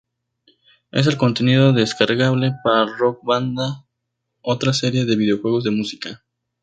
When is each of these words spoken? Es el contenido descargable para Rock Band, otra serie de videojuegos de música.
Es 0.91 1.05
el 1.05 1.15
contenido 1.15 1.73
descargable 1.73 2.53
para 2.63 2.87
Rock 2.97 3.19
Band, 3.21 3.59
otra 4.41 4.73
serie 4.73 5.05
de 5.05 5.15
videojuegos 5.15 5.63
de 5.63 5.69
música. 5.69 6.23